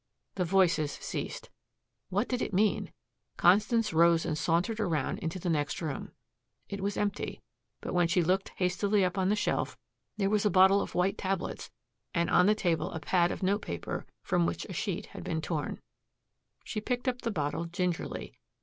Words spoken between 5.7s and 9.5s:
room. It was empty, but when she looked hastily up on the